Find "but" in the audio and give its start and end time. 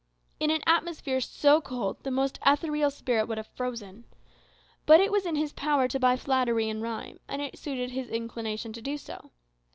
4.87-4.99